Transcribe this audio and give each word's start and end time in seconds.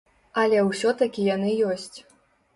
Але 0.43 0.63
ўсё-такі 0.69 1.27
яны 1.35 1.53
ёсць. 1.75 1.97